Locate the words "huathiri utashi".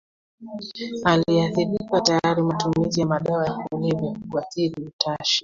4.31-5.39